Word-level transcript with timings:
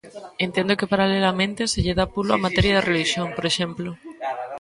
Entendo 0.45 0.77
que 0.79 0.91
paralelamente 0.93 1.61
se 1.71 1.79
lle 1.85 1.97
da 1.99 2.07
pulo 2.13 2.31
á 2.35 2.39
materia 2.45 2.75
de 2.77 2.85
relixión, 2.89 3.27
por 3.35 3.45
exemplo. 3.51 3.89